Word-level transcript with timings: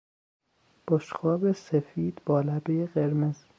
بشقاب 0.87 1.51
سفید 1.51 2.21
با 2.25 2.41
لبهی 2.41 2.85
قرمز 2.85 3.45